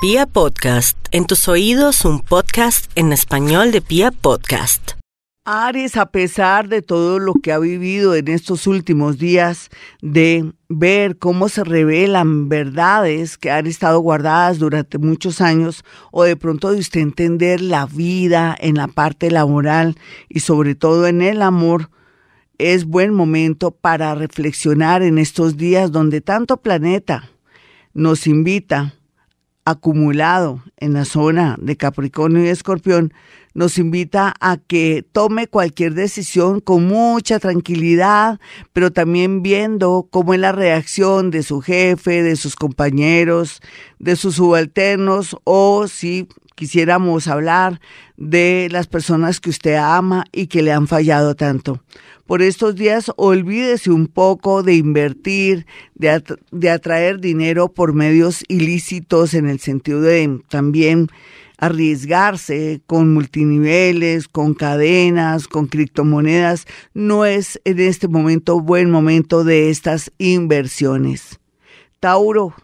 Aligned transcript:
Pia 0.00 0.26
Podcast, 0.26 0.96
en 1.10 1.26
tus 1.26 1.48
oídos 1.48 2.04
un 2.04 2.20
podcast 2.20 2.88
en 2.94 3.12
español 3.12 3.72
de 3.72 3.80
Pia 3.80 4.12
Podcast. 4.12 4.92
Aries, 5.44 5.96
a 5.96 6.12
pesar 6.12 6.68
de 6.68 6.82
todo 6.82 7.18
lo 7.18 7.34
que 7.34 7.50
ha 7.50 7.58
vivido 7.58 8.14
en 8.14 8.28
estos 8.28 8.68
últimos 8.68 9.18
días, 9.18 9.70
de 10.00 10.52
ver 10.68 11.18
cómo 11.18 11.48
se 11.48 11.64
revelan 11.64 12.48
verdades 12.48 13.36
que 13.36 13.50
han 13.50 13.66
estado 13.66 13.98
guardadas 13.98 14.60
durante 14.60 14.98
muchos 14.98 15.40
años, 15.40 15.84
o 16.12 16.22
de 16.22 16.36
pronto 16.36 16.70
de 16.70 16.78
usted 16.78 17.00
entender 17.00 17.60
la 17.60 17.86
vida 17.86 18.56
en 18.60 18.76
la 18.76 18.86
parte 18.86 19.32
laboral 19.32 19.96
y 20.28 20.38
sobre 20.40 20.76
todo 20.76 21.08
en 21.08 21.22
el 21.22 21.42
amor, 21.42 21.90
es 22.58 22.84
buen 22.84 23.12
momento 23.12 23.72
para 23.72 24.14
reflexionar 24.14 25.02
en 25.02 25.18
estos 25.18 25.56
días 25.56 25.90
donde 25.90 26.20
tanto 26.20 26.58
planeta 26.58 27.32
nos 27.94 28.28
invita 28.28 28.94
acumulado 29.70 30.62
en 30.76 30.92
la 30.94 31.04
zona 31.04 31.56
de 31.60 31.76
Capricornio 31.76 32.44
y 32.44 32.48
Escorpión 32.48 33.12
nos 33.54 33.78
invita 33.78 34.34
a 34.40 34.56
que 34.56 35.04
tome 35.10 35.48
cualquier 35.48 35.94
decisión 35.94 36.60
con 36.60 36.86
mucha 36.86 37.40
tranquilidad, 37.40 38.38
pero 38.72 38.92
también 38.92 39.42
viendo 39.42 40.06
cómo 40.10 40.32
es 40.32 40.40
la 40.40 40.52
reacción 40.52 41.30
de 41.32 41.42
su 41.42 41.60
jefe, 41.60 42.22
de 42.22 42.36
sus 42.36 42.54
compañeros, 42.54 43.60
de 43.98 44.14
sus 44.14 44.36
subalternos 44.36 45.36
o 45.42 45.88
si 45.88 46.28
quisiéramos 46.58 47.28
hablar 47.28 47.80
de 48.16 48.66
las 48.72 48.88
personas 48.88 49.38
que 49.38 49.50
usted 49.50 49.76
ama 49.76 50.24
y 50.32 50.48
que 50.48 50.62
le 50.62 50.72
han 50.72 50.88
fallado 50.88 51.36
tanto 51.36 51.80
por 52.28 52.42
estos 52.42 52.74
días 52.74 53.10
olvídese 53.16 53.90
un 53.90 54.06
poco 54.06 54.62
de 54.62 54.74
invertir, 54.74 55.66
de, 55.94 56.70
atraer 56.70 57.20
dinero 57.20 57.72
por 57.72 57.94
medios 57.94 58.44
ilícitos 58.48 59.32
en 59.32 59.48
el 59.48 59.60
sentido 59.60 60.02
de 60.02 60.38
también 60.50 61.08
arriesgarse 61.56 62.82
con 62.86 63.14
multiniveles, 63.14 64.28
con 64.28 64.52
cadenas, 64.52 65.48
con 65.48 65.68
criptomonedas. 65.68 66.66
No 66.92 67.24
es 67.24 67.62
en 67.64 67.80
este 67.80 68.08
momento 68.08 68.60
buen 68.60 68.90
momento 68.90 69.42
de 69.42 69.70
estas 69.70 70.12
inversiones. 70.18 71.40
Tauro, 71.98 72.54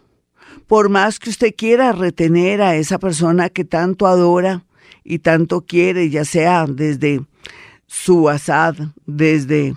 por 0.67 0.89
más 0.89 1.19
que 1.19 1.29
usted 1.29 1.53
quiera 1.55 1.91
retener 1.91 2.61
a 2.61 2.75
esa 2.75 2.99
persona 2.99 3.49
que 3.49 3.65
tanto 3.65 4.07
adora 4.07 4.63
y 5.03 5.19
tanto 5.19 5.61
quiere, 5.61 6.09
ya 6.09 6.25
sea 6.25 6.65
desde 6.67 7.21
su 7.87 8.23
WhatsApp 8.23 8.77
desde 9.05 9.75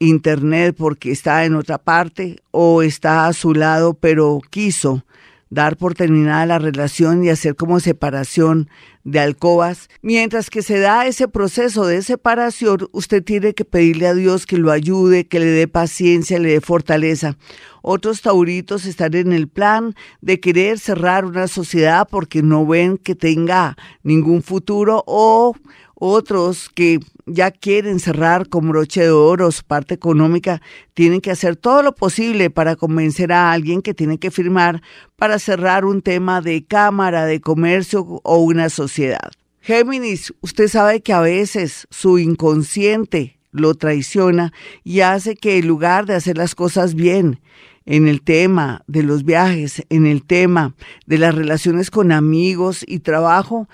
internet 0.00 0.74
porque 0.76 1.12
está 1.12 1.44
en 1.44 1.54
otra 1.54 1.78
parte 1.78 2.36
o 2.50 2.82
está 2.82 3.26
a 3.26 3.32
su 3.32 3.54
lado 3.54 3.94
pero 3.94 4.40
quiso 4.50 5.04
dar 5.50 5.76
por 5.76 5.94
terminada 5.94 6.46
la 6.46 6.58
relación 6.58 7.24
y 7.24 7.30
hacer 7.30 7.56
como 7.56 7.80
separación 7.80 8.68
de 9.04 9.20
alcobas. 9.20 9.88
Mientras 10.02 10.50
que 10.50 10.62
se 10.62 10.78
da 10.78 11.06
ese 11.06 11.28
proceso 11.28 11.86
de 11.86 12.02
separación, 12.02 12.88
usted 12.92 13.22
tiene 13.22 13.54
que 13.54 13.64
pedirle 13.64 14.06
a 14.06 14.14
Dios 14.14 14.46
que 14.46 14.58
lo 14.58 14.70
ayude, 14.70 15.26
que 15.26 15.40
le 15.40 15.46
dé 15.46 15.68
paciencia, 15.68 16.38
le 16.38 16.52
dé 16.52 16.60
fortaleza. 16.60 17.36
Otros 17.82 18.20
tauritos 18.20 18.84
están 18.84 19.14
en 19.14 19.32
el 19.32 19.48
plan 19.48 19.94
de 20.20 20.40
querer 20.40 20.78
cerrar 20.78 21.24
una 21.24 21.48
sociedad 21.48 22.06
porque 22.10 22.42
no 22.42 22.66
ven 22.66 22.98
que 22.98 23.14
tenga 23.14 23.76
ningún 24.02 24.42
futuro 24.42 25.04
o 25.06 25.54
otros 25.98 26.70
que 26.74 27.00
ya 27.26 27.50
quieren 27.50 28.00
cerrar 28.00 28.48
con 28.48 28.68
broche 28.68 29.02
de 29.02 29.10
oro 29.10 29.50
su 29.50 29.64
parte 29.64 29.94
económica, 29.94 30.62
tienen 30.94 31.20
que 31.20 31.30
hacer 31.30 31.56
todo 31.56 31.82
lo 31.82 31.94
posible 31.94 32.50
para 32.50 32.76
convencer 32.76 33.32
a 33.32 33.52
alguien 33.52 33.82
que 33.82 33.94
tiene 33.94 34.18
que 34.18 34.30
firmar 34.30 34.82
para 35.16 35.38
cerrar 35.38 35.84
un 35.84 36.02
tema 36.02 36.40
de 36.40 36.64
cámara, 36.64 37.26
de 37.26 37.40
comercio 37.40 38.20
o 38.22 38.38
una 38.38 38.70
sociedad. 38.70 39.30
Géminis, 39.60 40.32
usted 40.40 40.68
sabe 40.68 41.02
que 41.02 41.12
a 41.12 41.20
veces 41.20 41.86
su 41.90 42.18
inconsciente 42.18 43.38
lo 43.50 43.74
traiciona 43.74 44.52
y 44.84 45.00
hace 45.00 45.34
que 45.34 45.58
en 45.58 45.66
lugar 45.66 46.06
de 46.06 46.14
hacer 46.14 46.38
las 46.38 46.54
cosas 46.54 46.94
bien, 46.94 47.40
en 47.84 48.06
el 48.06 48.20
tema 48.20 48.82
de 48.86 49.02
los 49.02 49.24
viajes, 49.24 49.82
en 49.88 50.06
el 50.06 50.22
tema 50.22 50.74
de 51.06 51.16
las 51.16 51.34
relaciones 51.34 51.90
con 51.90 52.12
amigos 52.12 52.84
y 52.86 52.98
trabajo, 52.98 53.66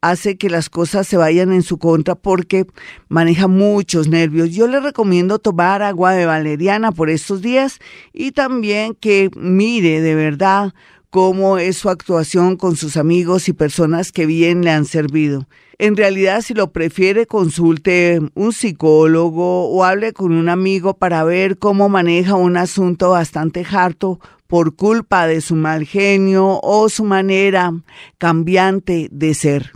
hace 0.00 0.36
que 0.36 0.50
las 0.50 0.70
cosas 0.70 1.06
se 1.06 1.16
vayan 1.16 1.52
en 1.52 1.62
su 1.62 1.78
contra 1.78 2.14
porque 2.14 2.66
maneja 3.08 3.48
muchos 3.48 4.08
nervios. 4.08 4.50
Yo 4.50 4.66
le 4.68 4.80
recomiendo 4.80 5.38
tomar 5.38 5.82
agua 5.82 6.12
de 6.12 6.26
valeriana 6.26 6.92
por 6.92 7.10
estos 7.10 7.42
días 7.42 7.78
y 8.12 8.32
también 8.32 8.94
que 8.94 9.30
mire 9.36 10.00
de 10.00 10.14
verdad 10.14 10.74
cómo 11.10 11.58
es 11.58 11.78
su 11.78 11.88
actuación 11.88 12.56
con 12.56 12.76
sus 12.76 12.96
amigos 12.96 13.48
y 13.48 13.52
personas 13.52 14.12
que 14.12 14.26
bien 14.26 14.62
le 14.62 14.70
han 14.70 14.84
servido. 14.84 15.48
En 15.78 15.96
realidad, 15.96 16.42
si 16.42 16.54
lo 16.54 16.72
prefiere, 16.72 17.26
consulte 17.26 18.20
un 18.34 18.52
psicólogo 18.52 19.70
o 19.70 19.84
hable 19.84 20.12
con 20.12 20.32
un 20.32 20.48
amigo 20.48 20.94
para 20.94 21.22
ver 21.22 21.56
cómo 21.56 21.88
maneja 21.88 22.34
un 22.34 22.56
asunto 22.56 23.10
bastante 23.10 23.64
harto 23.70 24.18
por 24.48 24.74
culpa 24.74 25.26
de 25.26 25.40
su 25.40 25.54
mal 25.54 25.84
genio 25.84 26.58
o 26.62 26.88
su 26.88 27.04
manera 27.04 27.72
cambiante 28.18 29.08
de 29.12 29.34
ser. 29.34 29.72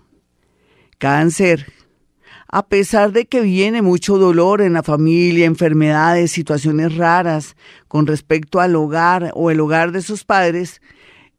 Cáncer. 1.02 1.66
A 2.46 2.64
pesar 2.68 3.10
de 3.10 3.26
que 3.26 3.40
viene 3.40 3.82
mucho 3.82 4.18
dolor 4.18 4.60
en 4.60 4.74
la 4.74 4.84
familia, 4.84 5.46
enfermedades, 5.46 6.30
situaciones 6.30 6.96
raras 6.96 7.56
con 7.88 8.06
respecto 8.06 8.60
al 8.60 8.76
hogar 8.76 9.32
o 9.34 9.50
el 9.50 9.58
hogar 9.58 9.90
de 9.90 10.00
sus 10.00 10.22
padres, 10.22 10.80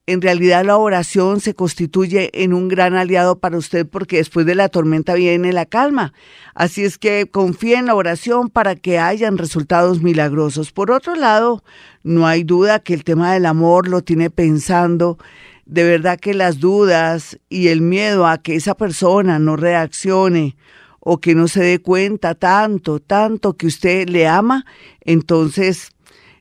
en 0.05 0.21
realidad 0.21 0.65
la 0.65 0.75
oración 0.75 1.39
se 1.39 1.53
constituye 1.53 2.29
en 2.43 2.51
un 2.53 2.67
gran 2.67 2.93
aliado 2.93 3.39
para 3.39 3.57
usted 3.57 3.87
porque 3.87 4.17
después 4.17 4.45
de 4.45 4.55
la 4.55 4.67
tormenta 4.67 5.13
viene 5.13 5.53
la 5.53 5.65
calma. 5.65 6.11
Así 6.55 6.83
es 6.83 6.97
que 6.97 7.29
confíe 7.31 7.77
en 7.77 7.85
la 7.85 7.95
oración 7.95 8.49
para 8.49 8.75
que 8.75 8.99
hayan 8.99 9.37
resultados 9.37 10.01
milagrosos. 10.01 10.73
Por 10.73 10.91
otro 10.91 11.15
lado, 11.15 11.63
no 12.03 12.27
hay 12.27 12.43
duda 12.43 12.79
que 12.79 12.93
el 12.93 13.05
tema 13.05 13.31
del 13.33 13.45
amor 13.45 13.87
lo 13.87 14.01
tiene 14.01 14.29
pensando 14.29 15.17
de 15.65 15.83
verdad 15.83 16.19
que 16.19 16.33
las 16.33 16.59
dudas 16.59 17.39
y 17.49 17.69
el 17.69 17.81
miedo 17.81 18.27
a 18.27 18.37
que 18.37 18.55
esa 18.55 18.75
persona 18.75 19.39
no 19.39 19.55
reaccione 19.55 20.55
o 20.99 21.19
que 21.19 21.35
no 21.35 21.47
se 21.47 21.63
dé 21.63 21.79
cuenta 21.79 22.35
tanto, 22.35 22.99
tanto 22.99 23.53
que 23.53 23.67
usted 23.67 24.07
le 24.09 24.27
ama, 24.27 24.65
entonces 25.01 25.89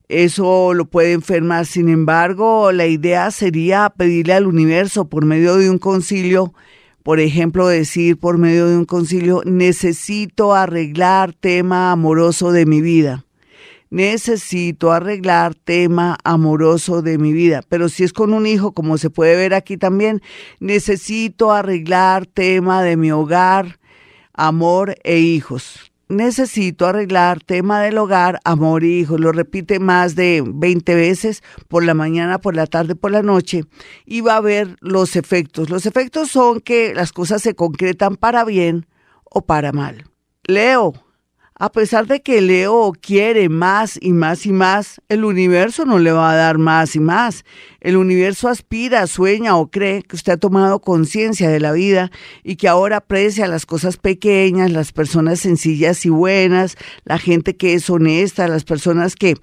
eso 0.08 0.74
lo 0.74 0.84
puede 0.84 1.12
enfermar. 1.12 1.66
Sin 1.66 1.88
embargo, 1.88 2.70
la 2.72 2.86
idea 2.86 3.30
sería 3.30 3.92
pedirle 3.96 4.34
al 4.34 4.46
universo 4.46 5.08
por 5.08 5.24
medio 5.24 5.56
de 5.56 5.70
un 5.70 5.78
concilio, 5.78 6.54
por 7.02 7.18
ejemplo, 7.18 7.66
decir 7.66 8.18
por 8.18 8.38
medio 8.38 8.68
de 8.68 8.76
un 8.76 8.84
concilio, 8.84 9.42
necesito 9.44 10.54
arreglar 10.54 11.32
tema 11.32 11.90
amoroso 11.90 12.52
de 12.52 12.66
mi 12.66 12.80
vida 12.80 13.24
necesito 13.92 14.90
arreglar 14.90 15.54
tema 15.54 16.16
amoroso 16.24 17.02
de 17.02 17.18
mi 17.18 17.34
vida. 17.34 17.60
Pero 17.68 17.90
si 17.90 18.04
es 18.04 18.14
con 18.14 18.32
un 18.32 18.46
hijo, 18.46 18.72
como 18.72 18.96
se 18.96 19.10
puede 19.10 19.36
ver 19.36 19.52
aquí 19.52 19.76
también, 19.76 20.22
necesito 20.60 21.52
arreglar 21.52 22.24
tema 22.24 22.82
de 22.82 22.96
mi 22.96 23.12
hogar, 23.12 23.78
amor 24.32 24.96
e 25.04 25.18
hijos. 25.18 25.92
Necesito 26.08 26.86
arreglar 26.86 27.40
tema 27.40 27.82
del 27.82 27.98
hogar, 27.98 28.40
amor 28.44 28.82
e 28.82 28.88
hijos. 28.88 29.20
Lo 29.20 29.30
repite 29.30 29.78
más 29.78 30.14
de 30.14 30.42
20 30.42 30.94
veces 30.94 31.42
por 31.68 31.84
la 31.84 31.92
mañana, 31.92 32.38
por 32.38 32.56
la 32.56 32.66
tarde, 32.66 32.94
por 32.94 33.10
la 33.10 33.22
noche 33.22 33.64
y 34.06 34.22
va 34.22 34.36
a 34.36 34.40
ver 34.40 34.76
los 34.80 35.16
efectos. 35.16 35.68
Los 35.68 35.84
efectos 35.84 36.30
son 36.30 36.60
que 36.60 36.94
las 36.94 37.12
cosas 37.12 37.42
se 37.42 37.54
concretan 37.54 38.16
para 38.16 38.46
bien 38.46 38.86
o 39.24 39.42
para 39.42 39.70
mal. 39.72 40.06
Leo, 40.44 40.94
a 41.62 41.70
pesar 41.70 42.08
de 42.08 42.22
que 42.22 42.40
Leo 42.40 42.92
quiere 43.00 43.48
más 43.48 43.96
y 44.02 44.12
más 44.12 44.46
y 44.46 44.52
más, 44.52 45.00
el 45.08 45.24
universo 45.24 45.84
no 45.84 46.00
le 46.00 46.10
va 46.10 46.32
a 46.32 46.34
dar 46.34 46.58
más 46.58 46.96
y 46.96 46.98
más. 46.98 47.44
El 47.80 47.96
universo 47.96 48.48
aspira, 48.48 49.06
sueña 49.06 49.56
o 49.56 49.70
cree 49.70 50.02
que 50.02 50.16
usted 50.16 50.32
ha 50.32 50.36
tomado 50.38 50.80
conciencia 50.80 51.48
de 51.48 51.60
la 51.60 51.70
vida 51.70 52.10
y 52.42 52.56
que 52.56 52.66
ahora 52.66 52.96
aprecia 52.96 53.46
las 53.46 53.64
cosas 53.64 53.96
pequeñas, 53.96 54.72
las 54.72 54.90
personas 54.90 55.38
sencillas 55.38 56.04
y 56.04 56.08
buenas, 56.08 56.74
la 57.04 57.18
gente 57.18 57.56
que 57.56 57.74
es 57.74 57.88
honesta, 57.88 58.48
las 58.48 58.64
personas 58.64 59.14
que 59.14 59.36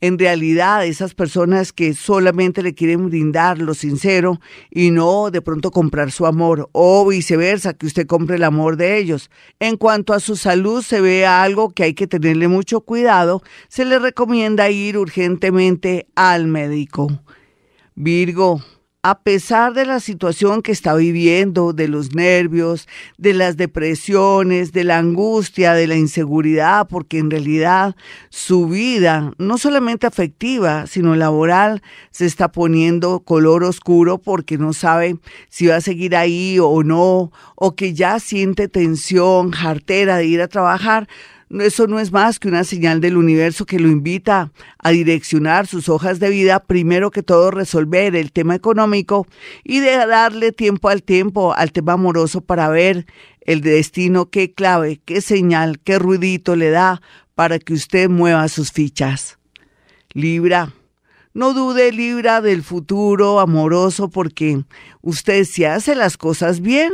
en 0.00 0.18
realidad 0.18 0.86
esas 0.86 1.14
personas 1.14 1.72
que 1.72 1.94
solamente 1.94 2.62
le 2.62 2.74
quieren 2.74 3.08
brindar 3.08 3.58
lo 3.58 3.74
sincero 3.74 4.40
y 4.70 4.90
no 4.90 5.30
de 5.30 5.42
pronto 5.42 5.70
comprar 5.70 6.10
su 6.10 6.26
amor 6.26 6.68
o 6.72 7.06
viceversa, 7.06 7.74
que 7.74 7.86
usted 7.86 8.06
compre 8.06 8.36
el 8.36 8.44
amor 8.44 8.76
de 8.76 8.98
ellos. 8.98 9.30
En 9.58 9.76
cuanto 9.76 10.14
a 10.14 10.20
su 10.20 10.36
salud, 10.36 10.82
se 10.82 11.00
ve 11.00 11.26
algo 11.26 11.70
que 11.70 11.84
hay 11.84 11.94
que 11.94 12.06
tenerle 12.06 12.48
mucho 12.48 12.80
cuidado, 12.80 13.42
se 13.68 13.84
le 13.84 13.98
recomienda 13.98 14.70
ir 14.70 14.96
urgentemente 14.96 16.06
al 16.14 16.46
médico. 16.46 17.08
Virgo, 17.94 18.62
a 19.02 19.20
pesar 19.20 19.72
de 19.72 19.86
la 19.86 19.98
situación 19.98 20.60
que 20.60 20.72
está 20.72 20.94
viviendo, 20.94 21.72
de 21.72 21.88
los 21.88 22.14
nervios, 22.14 22.86
de 23.16 23.32
las 23.32 23.56
depresiones, 23.56 24.72
de 24.72 24.84
la 24.84 24.98
angustia, 24.98 25.72
de 25.72 25.86
la 25.86 25.96
inseguridad, 25.96 26.86
porque 26.86 27.18
en 27.18 27.30
realidad 27.30 27.96
su 28.28 28.68
vida, 28.68 29.32
no 29.38 29.56
solamente 29.56 30.06
afectiva, 30.06 30.86
sino 30.86 31.16
laboral, 31.16 31.82
se 32.10 32.26
está 32.26 32.52
poniendo 32.52 33.20
color 33.20 33.64
oscuro 33.64 34.18
porque 34.18 34.58
no 34.58 34.74
sabe 34.74 35.16
si 35.48 35.66
va 35.66 35.76
a 35.76 35.80
seguir 35.80 36.14
ahí 36.14 36.58
o 36.60 36.82
no, 36.82 37.32
o 37.54 37.74
que 37.74 37.94
ya 37.94 38.20
siente 38.20 38.68
tensión, 38.68 39.50
jartera 39.50 40.18
de 40.18 40.26
ir 40.26 40.42
a 40.42 40.48
trabajar, 40.48 41.08
eso 41.58 41.88
no 41.88 41.98
es 41.98 42.12
más 42.12 42.38
que 42.38 42.46
una 42.46 42.62
señal 42.62 43.00
del 43.00 43.16
universo 43.16 43.66
que 43.66 43.80
lo 43.80 43.88
invita 43.88 44.52
a 44.78 44.90
direccionar 44.90 45.66
sus 45.66 45.88
hojas 45.88 46.20
de 46.20 46.30
vida, 46.30 46.60
primero 46.60 47.10
que 47.10 47.24
todo 47.24 47.50
resolver 47.50 48.14
el 48.14 48.30
tema 48.30 48.54
económico 48.54 49.26
y 49.64 49.80
de 49.80 49.96
darle 50.06 50.52
tiempo 50.52 50.88
al 50.88 51.02
tiempo 51.02 51.52
al 51.52 51.72
tema 51.72 51.94
amoroso 51.94 52.40
para 52.40 52.68
ver 52.68 53.06
el 53.40 53.62
destino, 53.62 54.30
qué 54.30 54.52
clave, 54.52 55.00
qué 55.04 55.20
señal, 55.20 55.80
qué 55.80 55.98
ruidito 55.98 56.54
le 56.54 56.70
da 56.70 57.02
para 57.34 57.58
que 57.58 57.72
usted 57.72 58.08
mueva 58.08 58.46
sus 58.48 58.70
fichas. 58.70 59.38
Libra. 60.12 60.72
No 61.32 61.52
dude, 61.54 61.92
Libra, 61.92 62.40
del 62.40 62.62
futuro 62.62 63.40
amoroso 63.40 64.08
porque 64.10 64.64
usted 65.00 65.44
si 65.44 65.64
hace 65.64 65.94
las 65.94 66.16
cosas 66.16 66.60
bien, 66.60 66.92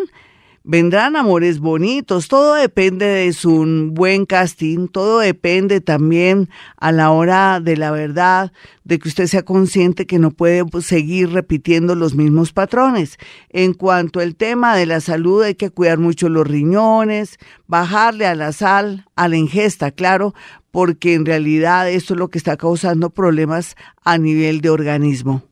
vendrán 0.66 1.14
amores 1.14 1.60
bonitos, 1.60 2.26
todo 2.26 2.54
depende 2.54 3.06
de 3.06 3.32
su 3.32 3.90
buen 3.92 4.26
casting, 4.26 4.88
todo 4.88 5.20
depende 5.20 5.80
también 5.80 6.50
a 6.76 6.90
la 6.90 7.12
hora 7.12 7.60
de 7.60 7.76
la 7.76 7.92
verdad, 7.92 8.52
de 8.82 8.98
que 8.98 9.08
usted 9.08 9.28
sea 9.28 9.44
consciente 9.44 10.06
que 10.06 10.18
no 10.18 10.32
puede 10.32 10.64
seguir 10.82 11.30
repitiendo 11.30 11.94
los 11.94 12.16
mismos 12.16 12.52
patrones. 12.52 13.16
En 13.48 13.74
cuanto 13.74 14.18
al 14.18 14.34
tema 14.34 14.76
de 14.76 14.86
la 14.86 15.00
salud, 15.00 15.44
hay 15.44 15.54
que 15.54 15.70
cuidar 15.70 15.98
mucho 15.98 16.28
los 16.28 16.46
riñones, 16.46 17.38
bajarle 17.68 18.26
a 18.26 18.34
la 18.34 18.50
sal, 18.50 19.06
a 19.14 19.28
la 19.28 19.36
ingesta, 19.36 19.92
claro, 19.92 20.34
porque 20.72 21.14
en 21.14 21.26
realidad 21.26 21.88
esto 21.88 22.14
es 22.14 22.18
lo 22.18 22.28
que 22.28 22.38
está 22.38 22.56
causando 22.56 23.10
problemas 23.10 23.76
a 24.02 24.18
nivel 24.18 24.60
de 24.62 24.70
organismo. 24.70 25.44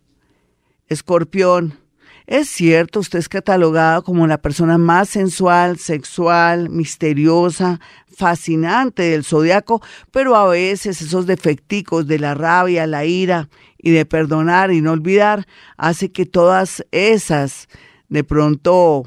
Escorpión, 0.89 1.84
es 2.27 2.49
cierto, 2.49 3.01
usted 3.01 3.19
es 3.19 3.29
catalogada 3.29 4.01
como 4.01 4.27
la 4.27 4.39
persona 4.39 4.79
más 4.79 5.11
sensual, 5.11 5.79
sexual, 5.79 6.71
misteriosa, 6.71 7.81
fascinante 8.17 9.03
del 9.03 9.25
zodiaco, 9.25 9.83
pero 10.11 10.35
a 10.37 10.49
veces 10.49 11.03
esos 11.03 11.27
defecticos 11.27 12.07
de 12.07 12.19
la 12.19 12.35
rabia, 12.35 12.87
la 12.87 13.05
ira 13.05 13.49
y 13.77 13.91
de 13.91 14.07
perdonar 14.07 14.73
y 14.73 14.81
no 14.81 14.93
olvidar 14.93 15.47
hace 15.77 16.13
que 16.13 16.25
todas 16.25 16.85
esas 16.93 17.69
de 18.09 18.25
pronto 18.25 19.05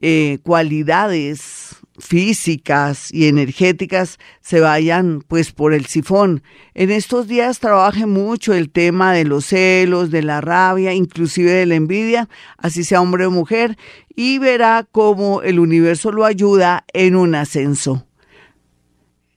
eh, 0.00 0.38
cualidades 0.42 1.57
físicas 1.98 3.12
y 3.12 3.26
energéticas 3.26 4.18
se 4.40 4.60
vayan 4.60 5.22
pues 5.26 5.52
por 5.52 5.74
el 5.74 5.86
sifón. 5.86 6.42
En 6.74 6.90
estos 6.90 7.28
días 7.28 7.60
trabaje 7.60 8.06
mucho 8.06 8.54
el 8.54 8.70
tema 8.70 9.12
de 9.12 9.24
los 9.24 9.46
celos, 9.46 10.10
de 10.10 10.22
la 10.22 10.40
rabia, 10.40 10.92
inclusive 10.94 11.50
de 11.50 11.66
la 11.66 11.74
envidia, 11.74 12.28
así 12.56 12.84
sea 12.84 13.00
hombre 13.00 13.26
o 13.26 13.30
mujer, 13.30 13.76
y 14.14 14.38
verá 14.38 14.86
cómo 14.90 15.42
el 15.42 15.58
universo 15.58 16.12
lo 16.12 16.24
ayuda 16.24 16.84
en 16.92 17.16
un 17.16 17.34
ascenso. 17.34 18.07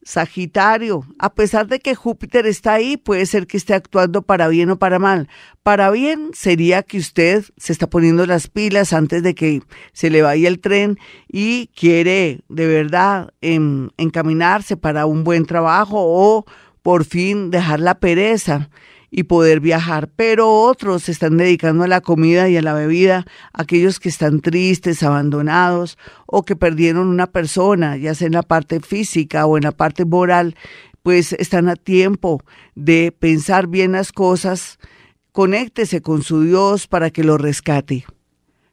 Sagitario, 0.04 1.06
a 1.20 1.34
pesar 1.34 1.68
de 1.68 1.80
que 1.80 1.94
Júpiter 1.94 2.48
está 2.48 2.74
ahí, 2.74 2.98
puede 2.98 3.26
ser 3.28 3.46
que 3.46 3.58
esté 3.58 3.74
actuando 3.76 4.24
para 4.24 4.48
bien 4.48 4.72
o 4.72 4.80
para 4.80 4.98
mal. 4.98 5.30
Para 5.62 5.92
bien 5.92 6.32
sería 6.34 6.82
que 6.82 6.98
usted 6.98 7.46
se 7.58 7.72
está 7.72 7.88
poniendo 7.88 8.26
las 8.26 8.48
pilas 8.48 8.94
antes 8.94 9.22
de 9.22 9.36
que 9.36 9.62
se 9.94 10.10
le 10.10 10.24
vaya 10.24 10.48
el 10.48 10.60
tren 10.60 10.98
y 11.28 11.68
quiere 11.76 12.42
de 12.50 12.68
verdad 12.68 13.32
encaminarse 13.42 14.76
para 14.76 15.06
un 15.06 15.24
buen 15.24 15.46
trabajo 15.46 15.98
o 16.00 16.46
por 16.82 17.06
fin 17.06 17.52
dejar 17.52 17.80
la 17.80 18.00
pereza 18.00 18.70
y 19.14 19.24
poder 19.24 19.60
viajar, 19.60 20.10
pero 20.16 20.50
otros 20.50 21.04
se 21.04 21.12
están 21.12 21.36
dedicando 21.36 21.84
a 21.84 21.88
la 21.88 22.00
comida 22.00 22.48
y 22.48 22.56
a 22.56 22.62
la 22.62 22.74
bebida, 22.74 23.26
aquellos 23.52 24.00
que 24.00 24.08
están 24.08 24.40
tristes, 24.40 25.04
abandonados 25.04 25.98
o 26.26 26.44
que 26.44 26.56
perdieron 26.56 27.10
una 27.10 27.28
persona, 27.28 27.98
ya 27.98 28.16
sea 28.16 28.28
en 28.28 28.34
la 28.34 28.42
parte 28.42 28.80
física 28.80 29.46
o 29.46 29.58
en 29.58 29.64
la 29.64 29.74
parte 29.74 30.06
moral, 30.06 30.56
pues 31.04 31.34
están 31.34 31.68
a 31.68 31.76
tiempo 31.76 32.42
de 32.76 33.12
pensar 33.12 33.68
bien 33.68 33.92
las 33.92 34.14
cosas, 34.14 34.80
conéctese 35.34 36.02
con 36.02 36.24
su 36.24 36.44
Dios 36.44 36.88
para 36.88 37.10
que 37.10 37.26
lo 37.26 37.38
rescate. 37.38 38.06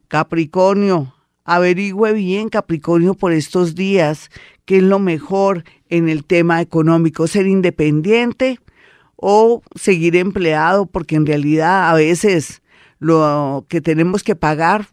Capricornio, 0.06 1.14
averigüe 1.44 2.12
bien 2.12 2.48
Capricornio 2.48 3.14
por 3.14 3.32
estos 3.32 3.74
días 3.74 4.30
qué 4.66 4.76
es 4.76 4.82
lo 4.84 5.00
mejor 5.00 5.64
en 5.88 6.08
el 6.08 6.24
tema 6.24 6.60
económico, 6.60 7.26
ser 7.26 7.46
independiente, 7.46 8.60
o 9.20 9.62
seguir 9.74 10.16
empleado, 10.16 10.86
porque 10.86 11.16
en 11.16 11.26
realidad 11.26 11.90
a 11.90 11.94
veces 11.94 12.62
lo 13.00 13.66
que 13.68 13.80
tenemos 13.80 14.22
que 14.22 14.36
pagar 14.36 14.88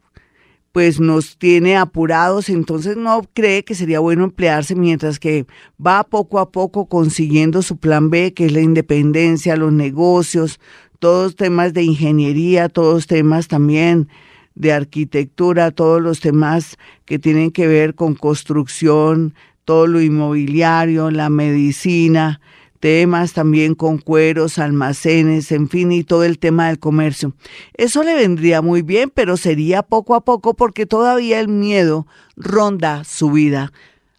pues 0.72 1.00
nos 1.00 1.38
tiene 1.38 1.77
apurados, 1.77 2.50
entonces 2.50 2.98
no 2.98 3.22
cree 3.33 3.63
que 3.63 3.75
sería 3.75 4.01
bueno 4.01 4.25
emplearse 4.25 4.75
mientras 4.75 5.19
que 5.19 5.45
va 5.83 6.04
poco 6.04 6.38
a 6.38 6.51
poco 6.51 6.88
consiguiendo 6.88 7.62
su 7.62 7.77
plan 7.77 8.10
B, 8.10 8.33
que 8.33 8.48
es 8.48 8.51
la 8.51 8.60
independencia, 8.60 9.56
los 9.56 9.72
negocios, 9.72 10.60
todos 11.00 11.38
temas 11.38 11.74
de 11.74 11.83
ingeniería, 11.83 12.68
todos 12.68 13.07
temas 13.07 13.48
también 13.48 14.10
de 14.56 14.74
arquitectura, 14.74 15.71
todos 15.71 16.01
los 16.01 16.19
temas 16.19 16.78
que 17.06 17.19
tienen 17.19 17.51
que 17.51 17.68
ver 17.68 17.95
con 17.95 18.16
construcción, 18.16 19.33
todo 19.63 19.88
lo 19.88 20.01
inmobiliario, 20.01 21.10
la 21.10 21.30
medicina, 21.30 22.42
temas 22.85 23.33
también 23.33 23.73
con 23.73 23.97
cueros, 23.97 24.59
almacenes, 24.59 25.51
en 25.51 25.69
fin, 25.69 25.91
y 25.91 26.03
todo 26.03 26.23
el 26.23 26.37
tema 26.37 26.67
del 26.67 26.77
comercio. 26.77 27.33
Eso 27.73 28.03
le 28.03 28.13
vendría 28.13 28.61
muy 28.61 28.83
bien, 28.83 29.11
pero 29.11 29.37
sería 29.37 29.81
poco 29.81 30.13
a 30.13 30.23
poco 30.23 30.53
porque 30.53 30.85
todavía 30.85 31.39
el 31.39 31.47
miedo 31.47 32.05
ronda 32.35 33.03
su 33.03 33.31
vida. 33.31 33.73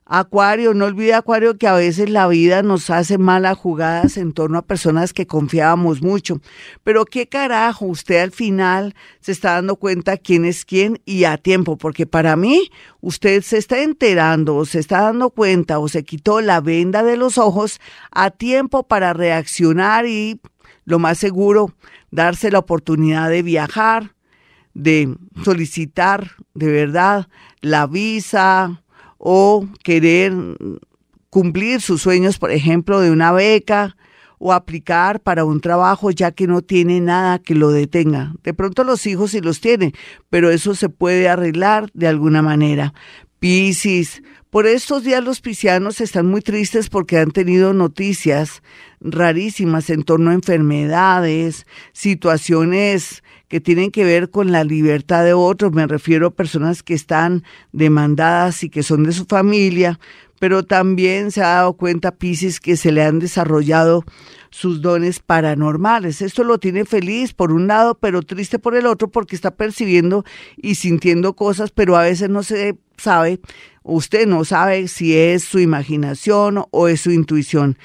Acuario, 0.08 0.73
no 0.73 0.85
olvide 0.85 1.14
Acuario 1.14 1.58
que 1.58 1.67
a 1.67 1.75
veces 1.75 2.08
la 2.11 2.29
vida 2.29 2.62
nos 2.62 2.91
hace 2.91 3.19
malas 3.19 3.58
jugadas 3.58 4.17
en 4.17 4.32
torno 4.32 4.56
a 4.56 4.62
personas 4.62 5.12
que 5.12 5.26
confiábamos 5.26 6.00
mucho. 6.00 6.41
Pero 6.85 7.05
qué 7.05 7.26
carajo, 7.26 7.87
usted 7.87 8.23
al 8.23 8.31
final 8.31 8.94
se 9.20 9.32
está 9.32 9.55
dando 9.55 9.75
cuenta 9.75 10.17
quién 10.17 10.44
es 10.44 10.64
quién 10.64 11.00
y 11.05 11.25
a 11.25 11.38
tiempo, 11.38 11.76
porque 11.76 12.06
para 12.06 12.37
mí 12.37 12.70
usted 13.00 13.43
se 13.43 13.58
está 13.58 13.82
enterando 13.82 14.55
o 14.55 14.64
se 14.64 14.79
está 14.79 15.00
dando 15.00 15.31
cuenta 15.31 15.81
o 15.81 15.88
se 15.88 16.05
quitó 16.05 16.41
la 16.41 16.61
venda 16.61 17.02
de 17.02 17.17
los 17.17 17.37
ojos 17.37 17.81
a 18.12 18.31
tiempo 18.31 18.85
para 18.85 19.12
reaccionar 19.12 20.06
y 20.06 20.41
lo 20.85 21.00
más 21.00 21.19
seguro, 21.19 21.73
darse 22.12 22.52
la 22.52 22.61
oportunidad 22.61 23.29
de 23.29 23.43
viajar, 23.43 24.14
de 24.73 25.17
solicitar 25.43 26.31
de 26.55 26.70
verdad 26.70 27.26
la 27.61 27.88
visa 27.88 28.85
o 29.18 29.66
querer 29.82 30.32
cumplir 31.30 31.80
sus 31.80 32.02
sueños, 32.02 32.38
por 32.38 32.50
ejemplo, 32.50 33.00
de 33.00 33.11
una 33.11 33.32
beca 33.32 33.96
o 34.38 34.52
aplicar 34.52 35.20
para 35.20 35.44
un 35.44 35.61
trabajo 35.61 36.11
ya 36.11 36.30
que 36.30 36.46
no 36.46 36.62
tiene 36.62 37.00
nada 37.00 37.38
que 37.38 37.54
lo 37.54 37.70
detenga. 37.70 38.35
De 38.42 38.54
pronto 38.54 38.85
los 38.85 39.06
hijos 39.06 39.30
sí 39.30 39.40
los 39.40 39.61
tienen, 39.61 39.92
pero 40.30 40.50
eso 40.50 40.75
se 40.75 40.88
puede 40.88 41.28
arreglar 41.28 41.90
de 41.94 42.08
alguna 42.08 42.42
manera. 42.42 42.92
Piscis, 43.38 44.23
por 44.50 44.66
estos 44.66 45.05
días 45.05 45.23
los 45.23 45.40
piscianos 45.43 46.00
están 46.00 46.26
muy 46.26 46.40
tristes 46.40 46.88
porque 46.88 47.19
han 47.19 47.31
tenido 47.31 47.75
noticias 47.75 48.62
rarísimas 49.00 49.90
en 49.90 50.02
torno 50.02 50.31
a 50.31 50.35
enfermedades, 50.35 51.66
situaciones 51.93 53.23
que 53.49 53.61
tienen 53.61 53.90
que 53.90 54.05
ver 54.05 54.31
con 54.31 54.50
la 54.52 54.64
libertad 54.64 55.25
de 55.25 55.35
otros, 55.35 55.73
me 55.73 55.87
refiero 55.87 56.28
a 56.28 56.35
personas 56.35 56.83
que 56.83 56.95
están 56.95 57.45
demandadas 57.73 58.62
y 58.64 58.71
que 58.71 58.83
son 58.83 59.05
de 59.05 59.12
su 59.12 59.26
familia, 59.26 60.00
pero 60.38 60.64
también 60.64 61.31
se 61.31 61.43
ha 61.43 61.49
dado 61.49 61.75
cuenta 61.75 62.16
Pisces 62.16 62.61
que 62.61 62.76
se 62.76 62.93
le 62.93 63.02
han 63.02 63.19
desarrollado 63.19 64.05
sus 64.50 64.81
dones 64.81 65.21
paranormales. 65.21 66.23
Esto 66.23 66.45
lo 66.45 66.59
tiene 66.59 66.85
feliz 66.85 67.35
por 67.35 67.52
un 67.52 67.66
lado, 67.66 67.95
pero 67.95 68.23
triste 68.23 68.59
por 68.59 68.75
el 68.75 68.87
otro 68.87 69.09
porque 69.09 69.37
está 69.37 69.50
percibiendo 69.50 70.25
y 70.57 70.76
sintiendo 70.76 71.35
cosas, 71.35 71.71
pero 71.71 71.97
a 71.97 72.02
veces 72.02 72.31
no 72.31 72.43
se 72.43 72.78
sabe, 72.97 73.40
usted 73.83 74.26
no 74.26 74.45
sabe 74.45 74.88
si 74.88 75.16
es 75.16 75.45
su 75.45 75.59
imaginación 75.59 76.64
o 76.71 76.88
es 76.88 77.00
su 77.02 77.11
intuición 77.11 77.76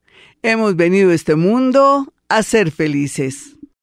hemos 0.43 0.77
venido 0.77 1.11
a 1.11 1.15
este 1.15 1.35
mundo 1.35 2.13
a 2.29 2.43
ser 2.43 2.71
felices. 2.71 3.56